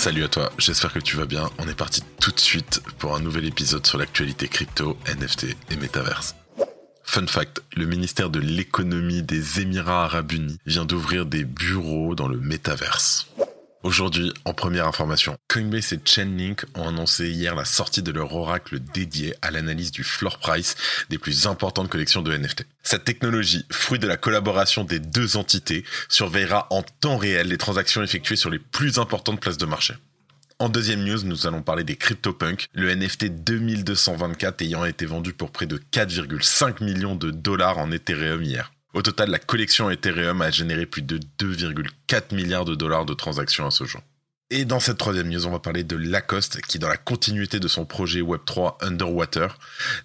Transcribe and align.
Salut 0.00 0.24
à 0.24 0.28
toi, 0.28 0.50
j'espère 0.56 0.94
que 0.94 0.98
tu 0.98 1.18
vas 1.18 1.26
bien. 1.26 1.50
On 1.58 1.68
est 1.68 1.74
parti 1.74 2.00
tout 2.20 2.30
de 2.30 2.40
suite 2.40 2.80
pour 2.98 3.14
un 3.14 3.20
nouvel 3.20 3.44
épisode 3.44 3.86
sur 3.86 3.98
l'actualité 3.98 4.48
crypto, 4.48 4.96
NFT 5.06 5.48
et 5.70 5.76
métaverse. 5.76 6.36
Fun 7.04 7.26
fact, 7.26 7.62
le 7.76 7.84
ministère 7.84 8.30
de 8.30 8.40
l'économie 8.40 9.22
des 9.22 9.60
Émirats 9.60 10.04
arabes 10.04 10.32
unis 10.32 10.56
vient 10.64 10.86
d'ouvrir 10.86 11.26
des 11.26 11.44
bureaux 11.44 12.14
dans 12.14 12.28
le 12.28 12.38
métaverse. 12.38 13.28
Aujourd'hui, 13.82 14.30
en 14.44 14.52
première 14.52 14.86
information, 14.86 15.38
Coinbase 15.48 15.94
et 15.94 16.00
Chainlink 16.04 16.66
ont 16.74 16.86
annoncé 16.86 17.30
hier 17.30 17.54
la 17.54 17.64
sortie 17.64 18.02
de 18.02 18.12
leur 18.12 18.34
oracle 18.34 18.78
dédié 18.78 19.34
à 19.40 19.50
l'analyse 19.50 19.90
du 19.90 20.04
floor 20.04 20.38
price 20.38 20.76
des 21.08 21.16
plus 21.16 21.46
importantes 21.46 21.88
collections 21.88 22.20
de 22.20 22.36
NFT. 22.36 22.66
Cette 22.82 23.06
technologie, 23.06 23.64
fruit 23.72 23.98
de 23.98 24.06
la 24.06 24.18
collaboration 24.18 24.84
des 24.84 25.00
deux 25.00 25.38
entités, 25.38 25.86
surveillera 26.10 26.66
en 26.68 26.82
temps 26.82 27.16
réel 27.16 27.48
les 27.48 27.56
transactions 27.56 28.02
effectuées 28.02 28.36
sur 28.36 28.50
les 28.50 28.58
plus 28.58 28.98
importantes 28.98 29.40
places 29.40 29.56
de 29.56 29.64
marché. 29.64 29.94
En 30.58 30.68
deuxième 30.68 31.02
news, 31.02 31.24
nous 31.24 31.46
allons 31.46 31.62
parler 31.62 31.84
des 31.84 31.96
CryptoPunk, 31.96 32.66
le 32.74 32.94
NFT 32.94 33.44
2224 33.44 34.60
ayant 34.60 34.84
été 34.84 35.06
vendu 35.06 35.32
pour 35.32 35.52
près 35.52 35.64
de 35.64 35.78
4,5 35.78 36.84
millions 36.84 37.16
de 37.16 37.30
dollars 37.30 37.78
en 37.78 37.90
Ethereum 37.90 38.42
hier. 38.42 38.70
Au 38.92 39.02
total, 39.02 39.30
la 39.30 39.38
collection 39.38 39.88
Ethereum 39.88 40.42
a 40.42 40.50
généré 40.50 40.84
plus 40.84 41.02
de 41.02 41.18
2,4 41.38 42.34
milliards 42.34 42.64
de 42.64 42.74
dollars 42.74 43.06
de 43.06 43.14
transactions 43.14 43.66
à 43.66 43.70
ce 43.70 43.84
jour. 43.84 44.00
Et 44.52 44.64
dans 44.64 44.80
cette 44.80 44.98
troisième 44.98 45.28
news, 45.28 45.46
on 45.46 45.52
va 45.52 45.60
parler 45.60 45.84
de 45.84 45.94
Lacoste, 45.94 46.60
qui 46.62 46.80
dans 46.80 46.88
la 46.88 46.96
continuité 46.96 47.60
de 47.60 47.68
son 47.68 47.84
projet 47.84 48.20
Web3 48.20 48.84
Underwater, 48.84 49.56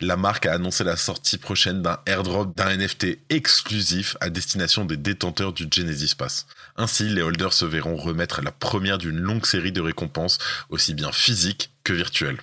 la 0.02 0.18
marque 0.18 0.46
a 0.46 0.54
annoncé 0.54 0.84
la 0.84 0.98
sortie 0.98 1.40
prochaine 1.40 1.82
d'un 1.82 1.98
airdrop 2.06 2.56
d'un 2.56 2.78
NFT 2.78 3.18
exclusif 3.32 4.16
à 4.22 4.30
destination 4.30 4.86
des 4.86 4.98
détenteurs 4.98 5.52
du 5.52 5.66
Genesis 5.72 6.14
Pass. 6.16 6.46
Ainsi, 6.76 7.10
les 7.10 7.24
holders 7.24 7.54
se 7.54 7.66
verront 7.66 7.96
remettre 7.96 8.44
la 8.44 8.52
première 8.52 9.00
d'une 9.00 9.18
longue 9.18 9.48
série 9.48 9.72
de 9.72 9.82
récompenses, 9.82 10.38
aussi 10.70 10.94
bien 10.94 11.12
physiques 11.12 11.72
que 11.84 11.94
virtuelles. 11.94 12.40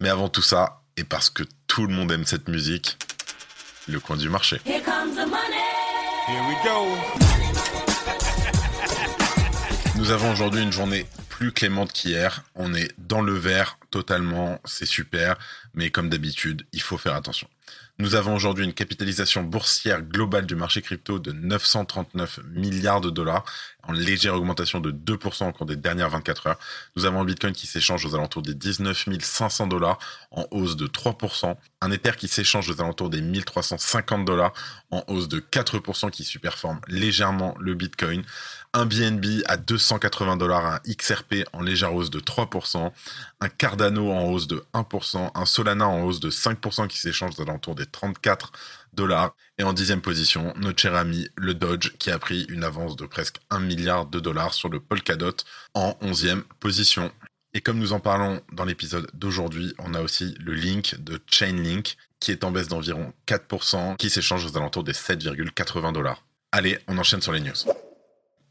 Mais 0.00 0.08
avant 0.08 0.28
tout 0.28 0.42
ça, 0.42 0.82
et 0.96 1.04
parce 1.04 1.30
que 1.30 1.44
tout 1.68 1.86
le 1.86 1.94
monde 1.94 2.10
aime 2.10 2.26
cette 2.26 2.48
musique, 2.48 2.96
le 3.86 4.00
coin 4.00 4.16
du 4.16 4.28
marché. 4.28 4.60
Nous 9.96 10.10
avons 10.10 10.32
aujourd'hui 10.32 10.62
une 10.62 10.72
journée 10.72 11.06
plus 11.28 11.52
clémente 11.52 11.92
qu'hier. 11.92 12.44
On 12.54 12.74
est 12.74 12.92
dans 12.98 13.20
le 13.20 13.32
vert 13.32 13.78
totalement, 13.90 14.60
c'est 14.64 14.86
super, 14.86 15.38
mais 15.74 15.90
comme 15.90 16.08
d'habitude, 16.08 16.66
il 16.72 16.82
faut 16.82 16.98
faire 16.98 17.14
attention. 17.14 17.48
Nous 18.00 18.14
avons 18.14 18.36
aujourd'hui 18.36 18.64
une 18.64 18.74
capitalisation 18.74 19.42
boursière 19.42 20.02
globale 20.02 20.46
du 20.46 20.54
marché 20.54 20.82
crypto 20.82 21.18
de 21.18 21.32
939 21.32 22.38
milliards 22.54 23.00
de 23.00 23.10
dollars, 23.10 23.44
en 23.82 23.92
légère 23.92 24.34
augmentation 24.34 24.78
de 24.78 24.92
2% 24.92 25.48
au 25.48 25.52
cours 25.52 25.66
des 25.66 25.74
dernières 25.74 26.10
24 26.10 26.46
heures. 26.46 26.58
Nous 26.94 27.06
avons 27.06 27.22
un 27.22 27.24
Bitcoin 27.24 27.52
qui 27.52 27.66
s'échange 27.66 28.04
aux 28.04 28.14
alentours 28.14 28.42
des 28.42 28.54
19 28.54 29.08
500 29.20 29.66
dollars, 29.66 29.98
en 30.30 30.46
hausse 30.52 30.76
de 30.76 30.86
3%. 30.86 31.56
Un 31.80 31.90
Ether 31.90 32.12
qui 32.16 32.28
s'échange 32.28 32.70
aux 32.70 32.80
alentours 32.80 33.10
des 33.10 33.20
1350 33.20 34.24
dollars, 34.24 34.52
en 34.92 35.02
hausse 35.08 35.26
de 35.26 35.40
4%, 35.40 36.10
qui 36.10 36.22
superforme 36.22 36.80
légèrement 36.86 37.56
le 37.58 37.74
Bitcoin. 37.74 38.22
Un 38.74 38.84
BNB 38.84 39.42
à 39.46 39.56
280 39.56 40.36
dollars, 40.36 40.66
un 40.66 40.80
XRP 40.86 41.46
en 41.52 41.62
légère 41.62 41.94
hausse 41.94 42.10
de 42.10 42.20
3%, 42.20 42.92
un 43.40 43.48
Cardano 43.48 44.12
en 44.12 44.24
hausse 44.26 44.46
de 44.46 44.62
1%, 44.74 45.30
un 45.34 45.46
Solana 45.46 45.88
en 45.88 46.02
hausse 46.02 46.20
de 46.20 46.30
5% 46.30 46.86
qui 46.86 46.98
s'échange 46.98 47.32
aux 47.38 47.42
alentours 47.42 47.74
des 47.74 47.86
34 47.90 48.52
dollars. 48.92 49.34
Et 49.58 49.62
en 49.62 49.72
dixième 49.72 50.00
position, 50.00 50.52
notre 50.56 50.80
cher 50.80 50.94
ami 50.94 51.28
le 51.36 51.54
Dodge 51.54 51.92
qui 51.98 52.10
a 52.10 52.18
pris 52.18 52.44
une 52.48 52.64
avance 52.64 52.96
de 52.96 53.06
presque 53.06 53.38
1 53.50 53.60
milliard 53.60 54.06
de 54.06 54.20
dollars 54.20 54.54
sur 54.54 54.68
le 54.68 54.80
Polkadot 54.80 55.36
en 55.74 55.96
onzième 56.00 56.42
position. 56.60 57.10
Et 57.54 57.60
comme 57.60 57.78
nous 57.78 57.92
en 57.92 58.00
parlons 58.00 58.42
dans 58.52 58.64
l'épisode 58.64 59.10
d'aujourd'hui, 59.14 59.74
on 59.78 59.94
a 59.94 60.02
aussi 60.02 60.34
le 60.40 60.54
link 60.54 60.96
de 60.98 61.18
Chainlink 61.30 61.96
qui 62.20 62.32
est 62.32 62.44
en 62.44 62.50
baisse 62.50 62.68
d'environ 62.68 63.12
4%, 63.26 63.96
qui 63.96 64.10
s'échange 64.10 64.44
aux 64.44 64.56
alentours 64.56 64.84
des 64.84 64.92
7,80 64.92 65.92
dollars. 65.92 66.24
Allez, 66.52 66.78
on 66.88 66.98
enchaîne 66.98 67.22
sur 67.22 67.32
les 67.32 67.40
news. 67.40 67.54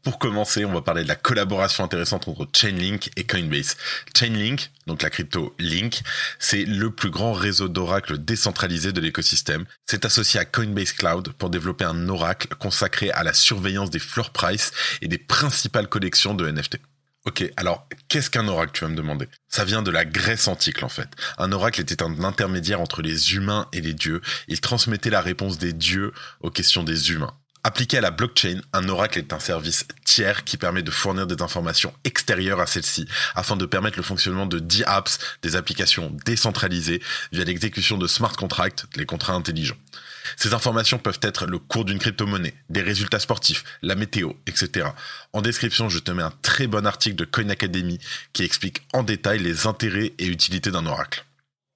Pour 0.04 0.18
commencer, 0.18 0.64
on 0.64 0.72
va 0.72 0.80
parler 0.80 1.02
de 1.02 1.08
la 1.08 1.16
collaboration 1.16 1.84
intéressante 1.84 2.28
entre 2.28 2.48
Chainlink 2.54 3.10
et 3.16 3.24
Coinbase. 3.24 3.76
Chainlink, 4.16 4.70
donc 4.86 5.02
la 5.02 5.10
crypto 5.10 5.54
Link, 5.58 6.02
c'est 6.38 6.64
le 6.64 6.90
plus 6.90 7.10
grand 7.10 7.32
réseau 7.32 7.68
d'oracles 7.68 8.18
décentralisé 8.18 8.92
de 8.92 9.00
l'écosystème. 9.00 9.64
C'est 9.86 10.04
associé 10.04 10.40
à 10.40 10.44
Coinbase 10.44 10.92
Cloud 10.92 11.32
pour 11.32 11.50
développer 11.50 11.84
un 11.84 12.08
oracle 12.08 12.48
consacré 12.58 13.10
à 13.10 13.24
la 13.24 13.34
surveillance 13.34 13.90
des 13.90 13.98
floor 13.98 14.30
price 14.30 14.72
et 15.02 15.08
des 15.08 15.18
principales 15.18 15.88
collections 15.88 16.34
de 16.34 16.48
NFT. 16.48 16.78
Ok, 17.26 17.44
alors 17.56 17.86
qu'est-ce 18.08 18.30
qu'un 18.30 18.48
oracle, 18.48 18.72
tu 18.72 18.84
vas 18.84 18.90
me 18.90 18.96
demander? 18.96 19.28
Ça 19.48 19.64
vient 19.64 19.82
de 19.82 19.90
la 19.90 20.04
Grèce 20.04 20.48
antique 20.48 20.82
en 20.82 20.88
fait. 20.88 21.08
Un 21.36 21.52
oracle 21.52 21.80
était 21.80 22.02
un 22.02 22.24
intermédiaire 22.24 22.80
entre 22.80 23.02
les 23.02 23.34
humains 23.34 23.68
et 23.72 23.80
les 23.80 23.92
dieux. 23.92 24.22
Il 24.46 24.60
transmettait 24.60 25.10
la 25.10 25.20
réponse 25.20 25.58
des 25.58 25.72
dieux 25.72 26.12
aux 26.40 26.50
questions 26.50 26.84
des 26.84 27.10
humains. 27.10 27.34
Appliqué 27.64 27.98
à 27.98 28.00
la 28.00 28.10
blockchain, 28.10 28.60
un 28.72 28.88
oracle 28.88 29.18
est 29.18 29.32
un 29.32 29.40
service 29.40 29.84
tiers 30.04 30.44
qui 30.44 30.56
permet 30.56 30.82
de 30.82 30.90
fournir 30.90 31.26
des 31.26 31.42
informations 31.42 31.92
extérieures 32.04 32.60
à 32.60 32.66
celle-ci 32.66 33.06
afin 33.34 33.56
de 33.56 33.66
permettre 33.66 33.96
le 33.96 34.04
fonctionnement 34.04 34.46
de 34.46 34.58
10 34.58 34.84
apps, 34.86 35.18
des 35.42 35.56
applications 35.56 36.16
décentralisées 36.24 37.02
via 37.32 37.44
l'exécution 37.44 37.98
de 37.98 38.06
smart 38.06 38.32
contracts, 38.32 38.86
les 38.96 39.06
contrats 39.06 39.34
intelligents. 39.34 39.76
Ces 40.36 40.54
informations 40.54 40.98
peuvent 40.98 41.18
être 41.22 41.46
le 41.46 41.58
cours 41.58 41.84
d'une 41.84 41.98
crypto-monnaie, 41.98 42.54
des 42.68 42.82
résultats 42.82 43.18
sportifs, 43.18 43.64
la 43.82 43.94
météo, 43.94 44.32
etc. 44.46 44.88
En 45.32 45.42
description, 45.42 45.88
je 45.88 45.98
te 45.98 46.10
mets 46.10 46.22
un 46.22 46.32
très 46.42 46.66
bon 46.66 46.86
article 46.86 47.16
de 47.16 47.24
Coin 47.24 47.48
Academy 47.48 47.98
qui 48.32 48.44
explique 48.44 48.82
en 48.92 49.02
détail 49.02 49.40
les 49.40 49.66
intérêts 49.66 50.12
et 50.18 50.26
utilités 50.26 50.70
d'un 50.70 50.86
oracle. 50.86 51.24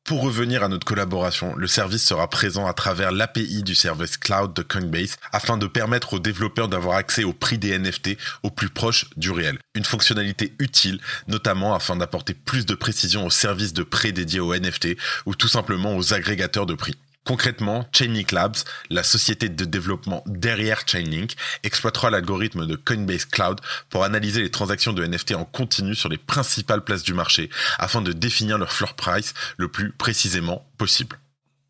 Pour 0.05 0.23
revenir 0.23 0.65
à 0.65 0.69
notre 0.69 0.85
collaboration, 0.85 1.55
le 1.55 1.69
service 1.69 2.05
sera 2.05 2.29
présent 2.29 2.67
à 2.67 2.73
travers 2.73 3.13
l'API 3.13 3.63
du 3.63 3.77
service 3.77 4.17
cloud 4.17 4.53
de 4.53 4.63
Coinbase 4.63 5.17
afin 5.31 5.57
de 5.57 5.69
permettre 5.69 6.15
aux 6.15 6.19
développeurs 6.19 6.69
d'avoir 6.69 6.97
accès 6.97 7.23
au 7.23 7.33
prix 7.33 7.57
des 7.57 7.79
NFT 7.79 8.19
au 8.43 8.51
plus 8.51 8.69
proche 8.69 9.07
du 9.17 9.31
réel. 9.31 9.59
Une 9.77 9.85
fonctionnalité 9.85 10.55
utile, 10.59 11.01
notamment 11.29 11.73
afin 11.73 11.95
d'apporter 11.95 12.35
plus 12.35 12.67
de 12.67 12.75
précision 12.75 13.27
aux 13.27 13.31
services 13.31 13.75
de 13.75 13.85
prêt 13.85 14.11
dédiés 14.11 14.41
aux 14.41 14.53
NFT 14.53 14.97
ou 15.25 15.37
tout 15.37 15.49
simplement 15.49 15.97
aux 15.97 16.13
agrégateurs 16.13 16.67
de 16.67 16.75
prix. 16.75 16.97
Concrètement, 17.25 17.89
Chainlink 17.93 18.33
Labs, 18.33 18.57
la 18.91 19.05
société 19.05 19.49
de 19.49 19.65
développement 19.65 20.25
derrière 20.27 20.83
Chainlink, 20.87 21.37
exploitera 21.63 22.11
l'algorithme 22.11 22.67
de 22.67 22.75
Coinbase 22.75 23.27
Cloud 23.27 23.61
pour 23.91 24.03
analyser 24.03 24.43
les 24.43 24.51
transactions 24.51 24.93
de 24.93 25.07
NFT 25.07 25.37
en 25.37 25.45
continu 25.45 25.95
sur 25.95 26.09
les 26.09 26.19
principales 26.19 26.83
places 26.83 27.05
du 27.05 27.15
marché 27.15 27.49
afin 27.79 28.03
de 28.03 28.13
définir 28.13 28.59
leur 28.59 28.73
floor 28.73 28.95
price 28.95 29.35
le 29.57 29.69
plus 29.69 29.93
précisément 29.93 30.69
possible. 30.79 31.19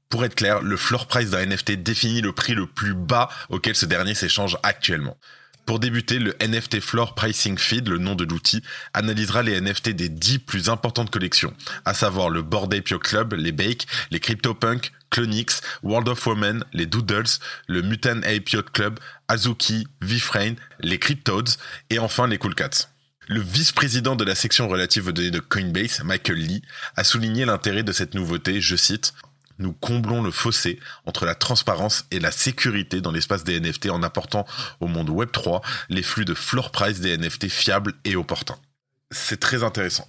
Pour 0.08 0.24
être 0.24 0.34
clair, 0.34 0.62
le 0.62 0.76
floor 0.76 1.06
price 1.06 1.30
d'un 1.30 1.44
NFT 1.44 1.72
définit 1.82 2.22
le 2.22 2.32
prix 2.32 2.54
le 2.54 2.66
plus 2.66 2.94
bas 2.94 3.28
auquel 3.50 3.74
ce 3.74 3.86
dernier 3.86 4.14
s'échange 4.14 4.56
actuellement. 4.62 5.18
Pour 5.64 5.78
débuter, 5.78 6.18
le 6.18 6.34
NFT 6.40 6.80
Floor 6.80 7.14
Pricing 7.14 7.56
Feed, 7.56 7.88
le 7.88 7.98
nom 7.98 8.14
de 8.14 8.24
l'outil, 8.24 8.62
analysera 8.94 9.42
les 9.42 9.60
NFT 9.60 9.90
des 9.90 10.08
10 10.08 10.40
plus 10.40 10.68
importantes 10.68 11.10
collections, 11.10 11.54
à 11.84 11.94
savoir 11.94 12.30
le 12.30 12.42
Bored 12.42 12.74
Ape 12.74 12.98
Club, 13.00 13.34
les 13.34 13.52
Bake, 13.52 13.86
les 14.10 14.18
CryptoPunk, 14.18 14.92
Clonix, 15.10 15.60
World 15.82 16.08
of 16.08 16.26
Women, 16.26 16.64
les 16.72 16.86
Doodles, 16.86 17.38
le 17.68 17.82
Mutant 17.82 18.22
Ape 18.24 18.72
Club, 18.72 18.98
Azuki, 19.28 19.86
VFrain, 20.00 20.54
les 20.80 20.98
Cryptodes 20.98 21.50
et 21.90 21.98
enfin 22.00 22.26
les 22.26 22.38
Cool 22.38 22.56
Cats. 22.56 22.88
Le 23.28 23.40
vice-président 23.40 24.16
de 24.16 24.24
la 24.24 24.34
section 24.34 24.68
relative 24.68 25.06
aux 25.06 25.12
données 25.12 25.30
de 25.30 25.38
Coinbase, 25.38 26.02
Michael 26.02 26.38
Lee, 26.38 26.62
a 26.96 27.04
souligné 27.04 27.44
l'intérêt 27.44 27.84
de 27.84 27.92
cette 27.92 28.14
nouveauté, 28.14 28.60
je 28.60 28.74
cite, 28.74 29.14
nous 29.62 29.72
comblons 29.72 30.22
le 30.22 30.30
fossé 30.30 30.78
entre 31.06 31.24
la 31.24 31.34
transparence 31.34 32.04
et 32.10 32.20
la 32.20 32.30
sécurité 32.30 33.00
dans 33.00 33.12
l'espace 33.12 33.44
des 33.44 33.58
NFT 33.58 33.90
en 33.90 34.02
apportant 34.02 34.44
au 34.80 34.88
monde 34.88 35.08
Web3 35.08 35.62
les 35.88 36.02
flux 36.02 36.24
de 36.24 36.34
floor 36.34 36.70
price 36.70 37.00
des 37.00 37.16
NFT 37.16 37.48
fiables 37.48 37.94
et 38.04 38.16
opportuns. 38.16 38.58
C'est 39.10 39.40
très 39.40 39.62
intéressant. 39.62 40.08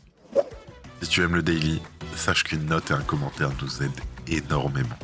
Si 1.02 1.10
tu 1.10 1.22
aimes 1.22 1.36
le 1.36 1.44
daily, 1.44 1.82
sache 2.16 2.44
qu'une 2.44 2.66
note 2.66 2.92
et 2.92 2.94
un 2.94 3.02
commentaire 3.02 3.52
nous 3.62 3.84
aident 3.84 3.92
énormément. 4.28 4.98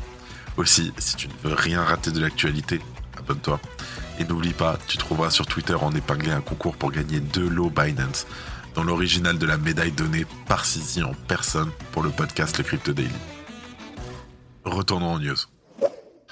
Aussi, 0.57 0.91
si 0.97 1.15
tu 1.15 1.27
ne 1.27 1.49
veux 1.49 1.55
rien 1.55 1.83
rater 1.83 2.11
de 2.11 2.19
l'actualité, 2.19 2.81
abonne-toi. 3.17 3.59
Et 4.17 4.25
n'oublie 4.25 4.53
pas, 4.53 4.77
tu 4.87 4.97
trouveras 4.97 5.29
sur 5.29 5.45
Twitter 5.45 5.75
en 5.75 5.93
épinglé 5.93 6.31
un 6.31 6.41
concours 6.41 6.75
pour 6.75 6.91
gagner 6.91 7.19
deux 7.19 7.47
lots 7.47 7.69
Binance, 7.69 8.25
dans 8.75 8.83
l'original 8.83 9.37
de 9.37 9.45
la 9.45 9.57
médaille 9.57 9.91
donnée 9.91 10.25
par 10.47 10.65
Sisi 10.65 11.03
en 11.03 11.13
personne 11.27 11.71
pour 11.91 12.03
le 12.03 12.09
podcast 12.09 12.57
Le 12.57 12.63
Crypto 12.63 12.93
Daily. 12.93 13.09
Retournons 14.69 15.13
en 15.13 15.19
news. 15.19 15.37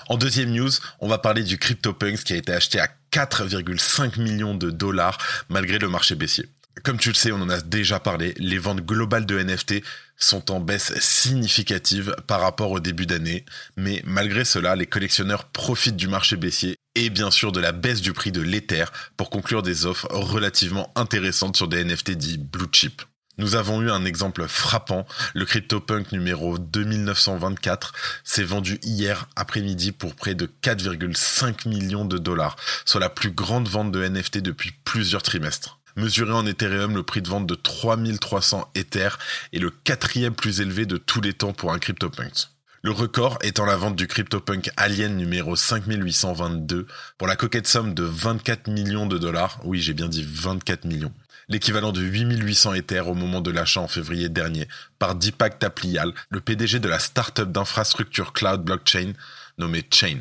En 0.10 0.18
deuxième 0.18 0.52
news, 0.52 0.70
on 1.02 1.08
va 1.08 1.18
parler 1.18 1.44
du 1.44 1.58
CryptoPunks 1.58 2.24
qui 2.24 2.34
a 2.34 2.38
été 2.38 2.54
acheté 2.54 2.80
à 2.80 2.88
4,5 3.12 4.22
millions 4.22 4.56
de 4.56 4.70
dollars 4.72 5.18
malgré 5.50 5.80
le 5.80 5.90
marché 5.90 6.16
baissier. 6.16 6.48
Comme 6.84 6.98
tu 6.98 7.10
le 7.10 7.16
sais, 7.16 7.32
on 7.32 7.42
en 7.42 7.50
a 7.50 7.60
déjà 7.60 8.00
parlé, 8.00 8.34
les 8.38 8.60
ventes 8.60 8.82
globales 8.82 9.26
de 9.26 9.42
NFT 9.42 9.84
sont 10.16 10.52
en 10.52 10.60
baisse 10.60 10.98
significative 11.00 12.16
par 12.28 12.40
rapport 12.40 12.72
au 12.72 12.80
début 12.80 13.06
d'année, 13.06 13.46
mais 13.76 14.02
malgré 14.06 14.46
cela, 14.46 14.76
les 14.76 14.86
collectionneurs 14.86 15.46
profitent 15.46 15.96
du 15.96 16.08
marché 16.08 16.38
baissier 16.38 16.76
et 16.96 17.10
bien 17.10 17.32
sûr 17.32 17.52
de 17.52 17.60
la 17.60 17.72
baisse 17.72 18.02
du 18.02 18.14
prix 18.14 18.32
de 18.32 18.42
l'Ether 18.42 18.86
pour 19.18 19.30
conclure 19.30 19.64
des 19.64 19.86
offres 19.86 20.08
relativement 20.12 20.92
intéressantes 20.96 21.58
sur 21.58 21.68
des 21.68 21.84
NFT 21.84 22.12
dits 22.12 22.38
blue 22.38 22.68
chip. 22.72 23.02
Nous 23.40 23.56
avons 23.56 23.84
eu 23.84 23.92
un 23.92 24.04
exemple 24.04 24.48
frappant. 24.48 25.06
Le 25.36 25.46
CryptoPunk 25.46 26.12
numéro 26.12 26.58
2924 26.58 27.94
s'est 28.24 28.44
vendu 28.44 28.80
hier 28.82 29.28
après-midi 29.36 29.92
pour 29.92 30.16
près 30.16 30.34
de 30.34 30.50
4,5 30.64 31.70
millions 31.70 32.06
de 32.06 32.18
dollars, 32.18 32.56
soit 32.84 33.00
la 33.00 33.10
plus 33.10 33.30
grande 33.30 33.68
vente 33.68 33.92
de 33.92 34.08
NFT 34.08 34.40
depuis 34.40 34.74
plusieurs 34.84 35.22
trimestres. 35.22 35.80
Mesuré 35.96 36.32
en 36.34 36.48
Ethereum, 36.48 36.96
le 36.96 37.04
prix 37.04 37.22
de 37.22 37.30
vente 37.30 37.46
de 37.46 37.56
3300 37.56 38.72
Ether 38.74 39.10
est 39.54 39.60
le 39.60 39.70
quatrième 39.70 40.34
plus 40.34 40.62
élevé 40.62 40.88
de 40.88 40.98
tous 40.98 41.22
les 41.22 41.34
temps 41.34 41.54
pour 41.54 41.74
un 41.74 41.80
CryptoPunk. 41.80 42.50
Le 42.84 42.92
record 42.92 43.40
étant 43.42 43.66
la 43.66 43.76
vente 43.76 43.96
du 43.96 44.08
CryptoPunk 44.08 44.70
Alien 44.78 45.18
numéro 45.18 45.56
5822 45.56 46.86
pour 47.18 47.28
la 47.28 47.36
coquette 47.36 47.68
somme 47.68 47.96
de 47.96 48.04
24 48.04 48.70
millions 48.70 49.08
de 49.08 49.18
dollars. 49.18 49.60
Oui, 49.64 49.82
j'ai 49.82 49.94
bien 49.94 50.08
dit 50.08 50.24
24 50.24 50.86
millions. 50.86 51.12
L'équivalent 51.50 51.92
de 51.92 52.02
8800 52.02 52.76
Ether 52.76 53.00
au 53.02 53.16
moment 53.16 53.42
de 53.42 53.50
l'achat 53.50 53.82
en 53.82 53.88
février 53.88 54.30
dernier 54.30 54.68
par 55.00 55.16
Deepak 55.16 55.58
Taplial, 55.58 56.14
le 56.30 56.40
PDG 56.40 56.80
de 56.80 56.88
la 56.88 57.00
startup 57.00 57.52
d'infrastructure 57.52 58.32
cloud 58.32 58.62
blockchain 58.62 59.14
nommée 59.58 59.84
Chain. 59.92 60.20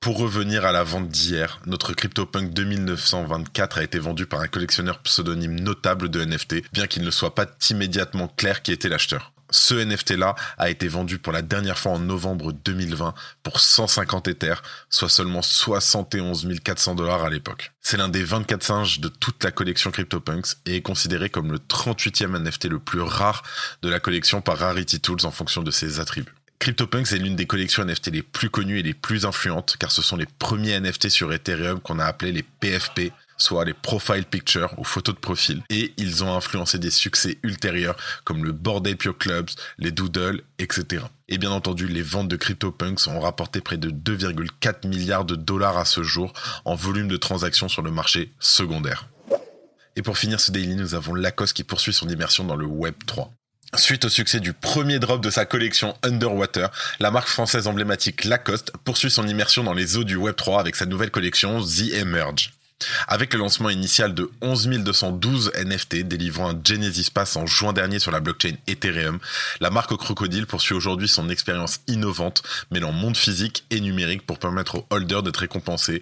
Pour 0.00 0.18
revenir 0.18 0.64
à 0.64 0.72
la 0.72 0.82
vente 0.82 1.08
d'hier, 1.08 1.60
notre 1.66 1.92
CryptoPunk 1.92 2.52
2924 2.54 3.78
a 3.78 3.82
été 3.84 3.98
vendu 3.98 4.26
par 4.26 4.40
un 4.40 4.48
collectionneur 4.48 4.98
pseudonyme 5.00 5.60
notable 5.60 6.08
de 6.08 6.24
NFT, 6.24 6.72
bien 6.72 6.86
qu'il 6.86 7.04
ne 7.04 7.10
soit 7.10 7.34
pas 7.34 7.46
immédiatement 7.70 8.28
clair 8.28 8.62
qui 8.62 8.72
était 8.72 8.88
l'acheteur. 8.88 9.32
Ce 9.50 9.74
NFT-là 9.74 10.34
a 10.58 10.70
été 10.70 10.88
vendu 10.88 11.18
pour 11.18 11.32
la 11.32 11.42
dernière 11.42 11.78
fois 11.78 11.92
en 11.92 11.98
novembre 11.98 12.52
2020 12.52 13.14
pour 13.42 13.60
150 13.60 14.28
Ethers, 14.28 14.62
soit 14.90 15.08
seulement 15.08 15.42
71 15.42 16.46
400 16.62 16.94
dollars 16.94 17.24
à 17.24 17.30
l'époque. 17.30 17.72
C'est 17.80 17.96
l'un 17.96 18.08
des 18.08 18.24
24 18.24 18.62
singes 18.62 19.00
de 19.00 19.08
toute 19.08 19.42
la 19.42 19.50
collection 19.50 19.90
CryptoPunks 19.90 20.56
et 20.66 20.76
est 20.76 20.82
considéré 20.82 21.30
comme 21.30 21.52
le 21.52 21.58
38e 21.58 22.38
NFT 22.38 22.66
le 22.66 22.78
plus 22.78 23.00
rare 23.00 23.42
de 23.82 23.88
la 23.88 24.00
collection 24.00 24.40
par 24.40 24.58
Rarity 24.58 25.00
Tools 25.00 25.24
en 25.24 25.30
fonction 25.30 25.62
de 25.62 25.70
ses 25.70 26.00
attributs. 26.00 26.37
CryptoPunks 26.58 27.12
est 27.12 27.18
l'une 27.18 27.36
des 27.36 27.46
collections 27.46 27.84
NFT 27.84 28.08
les 28.08 28.22
plus 28.22 28.50
connues 28.50 28.80
et 28.80 28.82
les 28.82 28.94
plus 28.94 29.24
influentes 29.24 29.76
car 29.78 29.92
ce 29.92 30.02
sont 30.02 30.16
les 30.16 30.26
premiers 30.26 30.78
NFT 30.80 31.08
sur 31.08 31.32
Ethereum 31.32 31.80
qu'on 31.80 32.00
a 32.00 32.04
appelés 32.04 32.32
les 32.32 32.42
PFP, 32.42 33.12
soit 33.36 33.64
les 33.64 33.74
profile 33.74 34.24
pictures 34.24 34.74
ou 34.76 34.84
photos 34.84 35.14
de 35.14 35.20
profil, 35.20 35.62
et 35.70 35.94
ils 35.96 36.24
ont 36.24 36.34
influencé 36.34 36.78
des 36.78 36.90
succès 36.90 37.38
ultérieurs 37.44 37.96
comme 38.24 38.44
le 38.44 38.52
Bored 38.52 38.86
Ape 38.88 39.16
Clubs, 39.18 39.48
les 39.78 39.92
Doodles, 39.92 40.42
etc. 40.58 41.04
Et 41.28 41.38
bien 41.38 41.52
entendu, 41.52 41.86
les 41.86 42.02
ventes 42.02 42.28
de 42.28 42.36
CryptoPunks 42.36 43.06
ont 43.06 43.20
rapporté 43.20 43.60
près 43.60 43.76
de 43.76 43.90
2,4 43.90 44.88
milliards 44.88 45.24
de 45.24 45.36
dollars 45.36 45.78
à 45.78 45.84
ce 45.84 46.02
jour 46.02 46.32
en 46.64 46.74
volume 46.74 47.08
de 47.08 47.16
transactions 47.16 47.68
sur 47.68 47.82
le 47.82 47.92
marché 47.92 48.32
secondaire. 48.40 49.08
Et 49.94 50.02
pour 50.02 50.18
finir 50.18 50.40
ce 50.40 50.50
daily, 50.50 50.74
nous 50.74 50.94
avons 50.94 51.14
Lacoste 51.14 51.56
qui 51.56 51.64
poursuit 51.64 51.92
son 51.92 52.08
immersion 52.08 52.44
dans 52.44 52.56
le 52.56 52.66
Web 52.66 52.94
3. 53.06 53.32
Suite 53.76 54.06
au 54.06 54.08
succès 54.08 54.40
du 54.40 54.54
premier 54.54 54.98
drop 54.98 55.22
de 55.22 55.28
sa 55.28 55.44
collection 55.44 55.94
Underwater, 56.02 56.70
la 57.00 57.10
marque 57.10 57.28
française 57.28 57.66
emblématique 57.66 58.24
Lacoste 58.24 58.72
poursuit 58.84 59.10
son 59.10 59.28
immersion 59.28 59.62
dans 59.62 59.74
les 59.74 59.98
eaux 59.98 60.04
du 60.04 60.16
Web3 60.16 60.58
avec 60.58 60.74
sa 60.74 60.86
nouvelle 60.86 61.10
collection 61.10 61.62
The 61.62 61.92
Emerge. 61.92 62.54
Avec 63.08 63.34
le 63.34 63.40
lancement 63.40 63.68
initial 63.68 64.14
de 64.14 64.30
11 64.40 64.68
212 64.68 65.52
NFT 65.54 65.96
délivrant 66.04 66.50
un 66.50 66.60
Genesis 66.64 67.10
Pass 67.12 67.36
en 67.36 67.46
juin 67.46 67.74
dernier 67.74 67.98
sur 67.98 68.10
la 68.10 68.20
blockchain 68.20 68.54
Ethereum, 68.68 69.18
la 69.60 69.70
marque 69.70 69.94
crocodile 69.96 70.46
poursuit 70.46 70.74
aujourd'hui 70.74 71.08
son 71.08 71.28
expérience 71.28 71.80
innovante 71.88 72.42
mêlant 72.70 72.92
monde 72.92 73.18
physique 73.18 73.64
et 73.70 73.80
numérique 73.80 74.24
pour 74.24 74.38
permettre 74.38 74.76
aux 74.76 74.86
holders 74.90 75.22
d'être 75.22 75.38
récompensés 75.38 76.00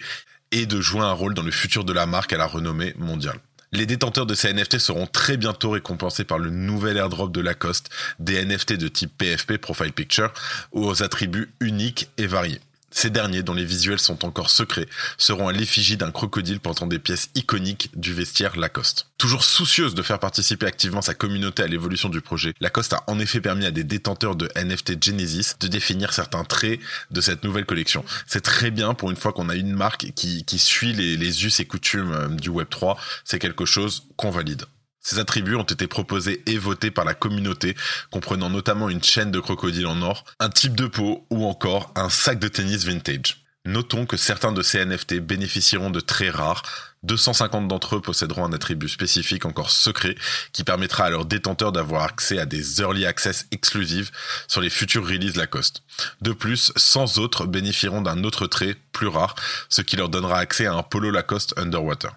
et 0.52 0.66
de 0.66 0.80
jouer 0.80 1.02
un 1.02 1.12
rôle 1.12 1.34
dans 1.34 1.42
le 1.42 1.50
futur 1.50 1.82
de 1.82 1.92
la 1.92 2.06
marque 2.06 2.32
à 2.32 2.38
la 2.38 2.46
renommée 2.46 2.94
mondiale. 2.96 3.40
Les 3.72 3.86
détenteurs 3.86 4.26
de 4.26 4.34
ces 4.34 4.52
NFT 4.52 4.78
seront 4.78 5.06
très 5.06 5.36
bientôt 5.36 5.70
récompensés 5.70 6.24
par 6.24 6.38
le 6.38 6.50
nouvel 6.50 6.96
airdrop 6.96 7.32
de 7.32 7.40
Lacoste, 7.40 7.90
des 8.18 8.44
NFT 8.44 8.74
de 8.74 8.88
type 8.88 9.12
PFP, 9.18 9.58
Profile 9.58 9.92
Picture, 9.92 10.32
aux 10.72 11.02
attributs 11.02 11.50
uniques 11.60 12.08
et 12.16 12.26
variés. 12.26 12.60
Ces 12.98 13.10
derniers, 13.10 13.42
dont 13.42 13.52
les 13.52 13.66
visuels 13.66 13.98
sont 13.98 14.24
encore 14.24 14.48
secrets, 14.48 14.88
seront 15.18 15.48
à 15.48 15.52
l'effigie 15.52 15.98
d'un 15.98 16.10
crocodile 16.10 16.60
portant 16.60 16.86
des 16.86 16.98
pièces 16.98 17.28
iconiques 17.34 17.90
du 17.94 18.14
vestiaire 18.14 18.58
Lacoste. 18.58 19.08
Toujours 19.18 19.44
soucieuse 19.44 19.94
de 19.94 20.00
faire 20.00 20.18
participer 20.18 20.64
activement 20.64 21.02
sa 21.02 21.12
communauté 21.12 21.62
à 21.62 21.66
l'évolution 21.66 22.08
du 22.08 22.22
projet, 22.22 22.54
Lacoste 22.58 22.94
a 22.94 23.04
en 23.06 23.18
effet 23.18 23.42
permis 23.42 23.66
à 23.66 23.70
des 23.70 23.84
détenteurs 23.84 24.34
de 24.34 24.48
NFT 24.56 25.04
Genesis 25.04 25.56
de 25.60 25.68
définir 25.68 26.14
certains 26.14 26.44
traits 26.44 26.80
de 27.10 27.20
cette 27.20 27.44
nouvelle 27.44 27.66
collection. 27.66 28.02
C'est 28.26 28.40
très 28.40 28.70
bien 28.70 28.94
pour 28.94 29.10
une 29.10 29.16
fois 29.18 29.34
qu'on 29.34 29.50
a 29.50 29.56
une 29.56 29.74
marque 29.74 30.12
qui, 30.14 30.58
suit 30.58 30.94
les, 30.94 31.18
les 31.18 31.44
us 31.44 31.60
et 31.60 31.66
coutumes 31.66 32.12
euh, 32.12 32.28
du 32.28 32.48
Web3. 32.48 32.96
C'est 33.26 33.38
quelque 33.38 33.66
chose 33.66 34.04
qu'on 34.16 34.30
valide. 34.30 34.64
Ces 35.06 35.20
attributs 35.20 35.54
ont 35.54 35.62
été 35.62 35.86
proposés 35.86 36.42
et 36.46 36.58
votés 36.58 36.90
par 36.90 37.04
la 37.04 37.14
communauté, 37.14 37.76
comprenant 38.10 38.50
notamment 38.50 38.90
une 38.90 39.04
chaîne 39.04 39.30
de 39.30 39.38
crocodiles 39.38 39.86
en 39.86 40.02
or, 40.02 40.24
un 40.40 40.48
type 40.48 40.74
de 40.74 40.88
peau 40.88 41.24
ou 41.30 41.46
encore 41.46 41.92
un 41.94 42.10
sac 42.10 42.40
de 42.40 42.48
tennis 42.48 42.84
vintage. 42.84 43.44
Notons 43.66 44.04
que 44.04 44.16
certains 44.16 44.50
de 44.50 44.62
ces 44.62 44.84
NFT 44.84 45.20
bénéficieront 45.20 45.90
de 45.90 46.00
très 46.00 46.28
rares. 46.28 46.64
250 47.04 47.68
d'entre 47.68 47.94
eux 47.94 48.00
posséderont 48.00 48.46
un 48.46 48.52
attribut 48.52 48.88
spécifique 48.88 49.44
encore 49.44 49.70
secret 49.70 50.16
qui 50.50 50.64
permettra 50.64 51.04
à 51.04 51.10
leurs 51.10 51.24
détenteurs 51.24 51.70
d'avoir 51.70 52.02
accès 52.02 52.40
à 52.40 52.46
des 52.46 52.80
early 52.80 53.06
access 53.06 53.46
exclusifs 53.52 54.10
sur 54.48 54.60
les 54.60 54.70
futurs 54.70 55.06
releases 55.06 55.36
Lacoste. 55.36 55.84
De 56.20 56.32
plus, 56.32 56.72
100 56.74 57.18
autres 57.18 57.46
bénéficieront 57.46 58.02
d'un 58.02 58.24
autre 58.24 58.48
trait 58.48 58.74
plus 58.90 59.06
rare, 59.06 59.36
ce 59.68 59.82
qui 59.82 59.94
leur 59.94 60.08
donnera 60.08 60.40
accès 60.40 60.66
à 60.66 60.74
un 60.74 60.82
polo 60.82 61.12
Lacoste 61.12 61.54
Underwater. 61.56 62.16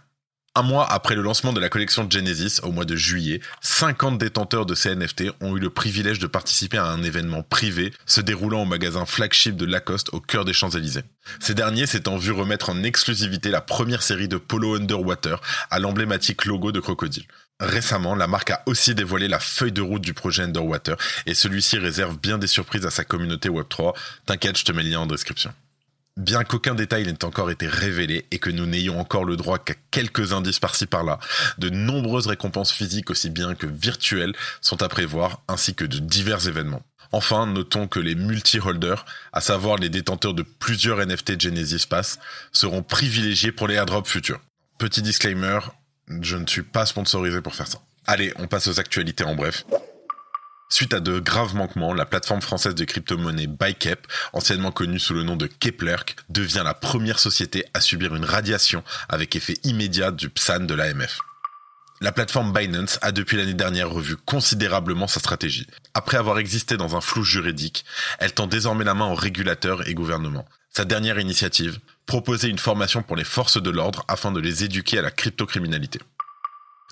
Un 0.56 0.64
mois 0.64 0.92
après 0.92 1.16
le 1.16 1.22
lancement 1.22 1.54
de 1.54 1.60
la 1.60 1.70
collection 1.70 2.10
Genesis 2.10 2.60
au 2.64 2.72
mois 2.72 2.86
de 2.86 2.96
juillet, 2.96 3.40
50 3.62 4.18
détenteurs 4.18 4.66
de 4.66 4.74
ces 4.74 4.96
NFT 4.96 5.26
ont 5.42 5.56
eu 5.56 5.60
le 5.60 5.70
privilège 5.70 6.18
de 6.18 6.28
participer 6.28 6.78
à 6.78 6.86
un 6.86 7.04
événement 7.04 7.44
privé 7.44 7.94
se 8.08 8.20
déroulant 8.20 8.64
au 8.64 8.66
magasin 8.66 9.06
flagship 9.06 9.56
de 9.56 9.66
Lacoste 9.66 10.10
au 10.12 10.20
cœur 10.20 10.46
des 10.46 10.54
Champs-Élysées. 10.54 11.04
Ces 11.40 11.54
derniers 11.54 11.86
s'étant 11.86 12.18
vu 12.18 12.32
remettre 12.32 12.72
en 12.72 12.82
exclusivité 12.84 13.50
la 13.50 13.62
première 13.62 14.02
série 14.02 14.28
de 14.28 14.38
Polo 14.38 14.76
Underwater 14.76 15.40
à 15.70 15.80
l'emblématique 15.80 16.46
logo 16.46 16.72
de 16.72 16.80
crocodile. 16.80 17.28
Récemment, 17.60 18.16
la 18.16 18.28
marque 18.28 18.52
a 18.52 18.64
aussi 18.66 18.96
dévoilé 18.96 19.28
la 19.28 19.40
feuille 19.40 19.72
de 19.72 19.82
route 19.82 20.02
du 20.02 20.14
projet 20.14 20.44
Underwater 20.44 20.96
et 21.26 21.36
celui-ci 21.36 21.78
réserve 21.78 22.18
bien 22.18 22.38
des 22.38 22.48
surprises 22.48 22.86
à 22.86 22.90
sa 22.90 23.04
communauté 23.04 23.50
Web3. 23.50 23.94
T'inquiète, 24.26 24.58
je 24.58 24.66
te 24.66 24.72
mets 24.72 24.84
le 24.84 24.90
lien 24.90 25.02
en 25.02 25.06
description. 25.06 25.54
Bien 26.20 26.44
qu'aucun 26.44 26.76
détail 26.76 27.06
n'ait 27.06 27.24
encore 27.24 27.50
été 27.50 27.66
révélé 27.66 28.26
et 28.30 28.40
que 28.40 28.50
nous 28.50 28.66
n'ayons 28.66 29.00
encore 29.00 29.24
le 29.24 29.38
droit 29.38 29.58
qu'à 29.58 29.76
quelques 29.90 30.34
indices 30.34 30.60
par-ci 30.60 30.86
par-là, 30.86 31.18
de 31.60 31.70
nombreuses 31.70 32.28
récompenses 32.28 32.74
physiques 32.74 33.10
aussi 33.10 33.30
bien 33.30 33.56
que 33.56 33.66
virtuelles 33.66 34.36
sont 34.60 34.84
à 34.84 34.90
prévoir, 34.90 35.42
ainsi 35.48 35.76
que 35.76 35.86
de 35.86 35.98
divers 35.98 36.46
événements. 36.46 36.82
Enfin, 37.14 37.48
notons 37.48 37.88
que 37.88 38.02
les 38.02 38.16
multi-holders, 38.16 39.06
à 39.32 39.40
savoir 39.40 39.78
les 39.78 39.88
détenteurs 39.88 40.34
de 40.34 40.44
plusieurs 40.44 41.00
NFT 41.00 41.40
Genesis 41.40 41.88
Pass, 41.88 42.20
seront 42.52 42.84
privilégiés 42.84 43.54
pour 43.54 43.70
les 43.70 43.76
airdrops 43.76 44.10
futurs. 44.10 44.42
Petit 44.78 45.02
disclaimer, 45.02 45.60
je 46.20 46.36
ne 46.36 46.46
suis 46.46 46.64
pas 46.64 46.86
sponsorisé 46.86 47.40
pour 47.40 47.56
faire 47.56 47.68
ça. 47.68 47.80
Allez, 48.08 48.34
on 48.40 48.48
passe 48.48 48.68
aux 48.68 48.78
actualités 48.82 49.24
en 49.24 49.36
bref. 49.36 49.64
Suite 50.72 50.94
à 50.94 51.00
de 51.00 51.20
graves 51.20 51.56
manquements, 51.56 51.96
la 51.96 52.06
plateforme 52.06 52.44
française 52.44 52.76
de 52.76 52.86
crypto-monnaie 52.86 53.48
Bykep, 53.48 54.06
anciennement 54.34 54.72
connue 54.72 55.00
sous 55.00 55.16
le 55.16 55.24
nom 55.24 55.36
de 55.36 55.48
Keplerk, 55.48 56.16
devient 56.30 56.62
la 56.64 56.76
première 56.76 57.18
société 57.18 57.66
à 57.74 57.82
subir 57.82 58.16
une 58.16 58.24
radiation 58.24 58.84
avec 59.10 59.36
effet 59.36 59.56
immédiat 59.64 60.12
du 60.12 60.30
PSAN 60.30 60.60
de 60.60 60.76
l'AMF. 60.76 61.18
La 62.02 62.12
plateforme 62.12 62.54
Binance 62.54 63.00
a 63.02 63.12
depuis 63.12 63.36
l'année 63.36 63.56
dernière 63.56 63.90
revu 63.90 64.16
considérablement 64.16 65.08
sa 65.08 65.20
stratégie. 65.20 65.68
Après 65.96 66.18
avoir 66.18 66.38
existé 66.38 66.78
dans 66.78 66.96
un 66.96 67.02
flou 67.02 67.24
juridique, 67.24 67.84
elle 68.20 68.34
tend 68.34 68.48
désormais 68.48 68.86
la 68.86 68.94
main 68.94 69.08
aux 69.08 69.16
régulateurs 69.16 69.88
et 69.90 69.96
gouvernements. 69.96 70.46
Sa 70.70 70.86
dernière 70.86 71.20
initiative, 71.20 71.80
proposer 72.06 72.48
une 72.48 72.60
formation 72.60 73.02
pour 73.02 73.16
les 73.16 73.24
forces 73.24 73.62
de 73.62 73.70
l'ordre 73.72 74.06
afin 74.08 74.32
de 74.32 74.40
les 74.40 74.64
éduquer 74.64 75.00
à 75.00 75.02
la 75.02 75.12
cryptocriminalité. 75.12 76.00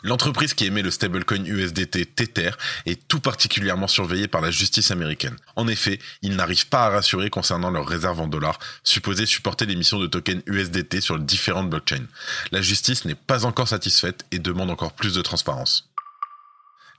L'entreprise 0.04 0.54
qui 0.54 0.66
émet 0.66 0.84
le 0.84 0.92
stablecoin 0.92 1.44
USDT 1.44 2.06
Tether 2.06 2.52
est 2.86 3.08
tout 3.08 3.20
particulièrement 3.20 3.88
surveillée 3.88 4.28
par 4.28 4.42
la 4.42 4.52
justice 4.52 4.92
américaine. 4.92 5.36
En 5.56 5.68
effet, 5.68 5.98
ils 6.22 6.36
n'arrivent 6.36 6.68
pas 6.68 6.86
à 6.86 6.90
rassurer 6.90 7.32
concernant 7.32 7.72
leurs 7.72 7.88
réserves 7.88 8.22
en 8.22 8.28
dollars, 8.28 8.60
supposées 8.84 9.26
supporter 9.26 9.66
l'émission 9.66 9.98
de 10.00 10.06
tokens 10.06 10.44
USDT 10.46 11.02
sur 11.02 11.18
différentes 11.18 11.72
blockchains. 11.72 12.06
La 12.52 12.62
justice 12.62 13.06
n'est 13.06 13.16
pas 13.16 13.46
encore 13.46 13.68
satisfaite 13.68 14.24
et 14.32 14.38
demande 14.38 14.70
encore 14.70 14.94
plus 14.94 15.16
de 15.16 15.22
transparence. 15.24 15.90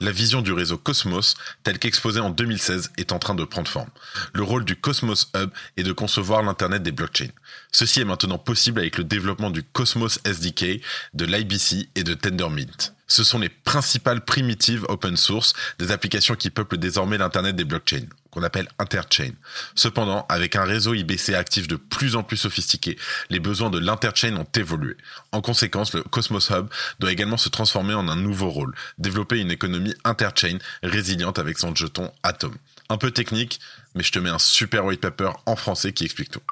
La 0.00 0.12
vision 0.12 0.42
du 0.42 0.52
réseau 0.52 0.78
Cosmos, 0.78 1.34
telle 1.64 1.80
qu'exposée 1.80 2.20
en 2.20 2.30
2016, 2.30 2.92
est 2.98 3.10
en 3.10 3.18
train 3.18 3.34
de 3.34 3.42
prendre 3.42 3.68
forme. 3.68 3.90
Le 4.32 4.44
rôle 4.44 4.64
du 4.64 4.76
Cosmos 4.76 5.28
Hub 5.34 5.50
est 5.76 5.82
de 5.82 5.90
concevoir 5.90 6.44
l'Internet 6.44 6.84
des 6.84 6.92
blockchains. 6.92 7.32
Ceci 7.72 8.00
est 8.00 8.04
maintenant 8.04 8.38
possible 8.38 8.78
avec 8.78 8.96
le 8.96 9.02
développement 9.02 9.50
du 9.50 9.64
Cosmos 9.64 10.20
SDK, 10.24 10.82
de 11.14 11.24
l'IBC 11.24 11.88
et 11.96 12.04
de 12.04 12.14
Tendermint. 12.14 12.94
Ce 13.08 13.24
sont 13.24 13.38
les 13.38 13.48
principales 13.48 14.22
primitives 14.22 14.84
open 14.88 15.16
source 15.16 15.54
des 15.78 15.90
applications 15.90 16.34
qui 16.34 16.50
peuplent 16.50 16.76
désormais 16.76 17.16
l'Internet 17.16 17.56
des 17.56 17.64
blockchains, 17.64 18.06
qu'on 18.30 18.42
appelle 18.42 18.68
interchain. 18.78 19.30
Cependant, 19.74 20.26
avec 20.28 20.56
un 20.56 20.64
réseau 20.64 20.92
IBC 20.92 21.34
actif 21.34 21.68
de 21.68 21.76
plus 21.76 22.16
en 22.16 22.22
plus 22.22 22.36
sophistiqué, 22.36 22.98
les 23.30 23.40
besoins 23.40 23.70
de 23.70 23.78
l'interchain 23.78 24.36
ont 24.36 24.46
évolué. 24.54 24.94
En 25.32 25.40
conséquence, 25.40 25.94
le 25.94 26.02
Cosmos 26.02 26.50
Hub 26.50 26.68
doit 27.00 27.10
également 27.10 27.38
se 27.38 27.48
transformer 27.48 27.94
en 27.94 28.08
un 28.08 28.16
nouveau 28.16 28.50
rôle, 28.50 28.74
développer 28.98 29.38
une 29.38 29.50
économie 29.50 29.94
interchain 30.04 30.58
résiliente 30.82 31.38
avec 31.38 31.58
son 31.58 31.74
jeton 31.74 32.12
Atom. 32.22 32.54
Un 32.90 32.98
peu 32.98 33.10
technique, 33.10 33.58
mais 33.94 34.02
je 34.02 34.12
te 34.12 34.18
mets 34.18 34.30
un 34.30 34.38
super 34.38 34.84
white 34.84 35.00
paper 35.00 35.30
en 35.46 35.56
français 35.56 35.92
qui 35.92 36.04
explique 36.04 36.30
tout. 36.30 36.42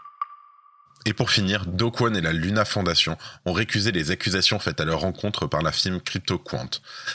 Et 1.07 1.13
pour 1.13 1.31
finir, 1.31 1.67
Dokwon 1.67 2.15
et 2.15 2.21
la 2.21 2.33
Luna 2.33 2.65
Foundation 2.65 3.17
ont 3.45 3.53
récusé 3.53 3.93
les 3.93 4.11
accusations 4.11 4.59
faites 4.59 4.81
à 4.81 4.85
leur 4.85 5.01
rencontre 5.01 5.47
par 5.47 5.63
la 5.63 5.71
firme 5.71 6.01
CryptoQuant. 6.01 6.69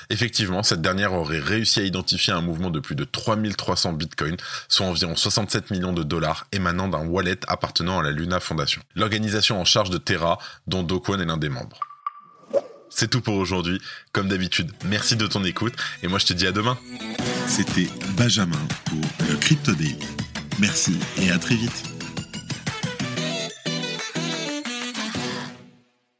Effectivement, 0.10 0.64
cette 0.64 0.82
dernière 0.82 1.12
aurait 1.12 1.40
réussi 1.40 1.82
à 1.82 1.84
identifier 1.84 2.32
un 2.32 2.40
mouvement 2.40 2.70
de 2.70 2.80
plus 2.80 2.96
de 2.96 3.04
3300 3.04 3.92
bitcoins, 3.94 4.38
soit 4.70 4.86
environ 4.86 5.18
67 5.18 5.72
millions 5.72 5.92
de 5.92 6.04
dollars 6.04 6.48
émanant 6.54 6.88
d'un 6.88 7.06
wallet 7.06 7.38
appartenant 7.50 8.00
à 8.00 8.04
la 8.04 8.12
Luna 8.12 8.40
Foundation, 8.40 8.82
l'organisation 8.96 9.60
en 9.60 9.66
charge 9.66 9.90
de 9.90 9.98
Terra, 9.98 10.40
dont 10.68 10.84
Dokwon 10.84 11.20
est 11.20 11.26
l'un 11.26 11.38
des 11.38 11.50
membres. 11.50 11.82
C'est 12.90 13.10
tout 13.10 13.22
pour 13.22 13.36
aujourd'hui. 13.36 13.82
Comme 14.14 14.30
d'habitude, 14.30 14.72
merci 14.86 15.18
de 15.18 15.28
ton 15.28 15.44
écoute 15.44 15.74
et 16.02 16.08
moi 16.08 16.18
je 16.18 16.28
te 16.28 16.34
dis 16.34 16.48
à 16.48 16.54
demain. 16.54 16.78
C'était 17.48 17.90
Benjamin 18.16 18.60
pour 18.86 19.28
le 19.30 19.36
Crypto 19.36 19.74
Daily. 19.74 19.98
Merci 20.60 20.98
et 21.22 21.30
à 21.32 21.38
très 21.38 21.56
vite. 21.56 21.91